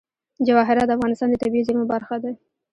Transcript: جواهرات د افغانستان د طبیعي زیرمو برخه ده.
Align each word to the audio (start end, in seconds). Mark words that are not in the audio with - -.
جواهرات 0.47 0.87
د 0.87 0.91
افغانستان 0.97 1.27
د 1.29 1.35
طبیعي 1.43 1.65
زیرمو 1.67 1.85
برخه 1.93 2.15
ده. 2.23 2.31